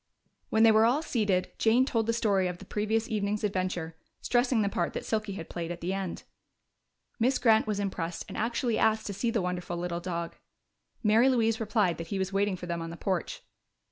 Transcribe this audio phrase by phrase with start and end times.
[0.49, 4.63] When they were all seated, Jane told the story of the previous evening's adventure, stressing
[4.63, 6.23] the part that Silky had played at the end.
[7.19, 10.37] Miss Grant was impressed and actually asked to see the wonderful little dog.
[11.03, 13.43] Mary Louise replied that he was waiting for them on the porch.